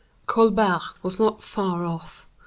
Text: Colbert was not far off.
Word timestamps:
Colbert 0.25 0.95
was 1.03 1.19
not 1.19 1.43
far 1.43 1.85
off. 1.85 2.27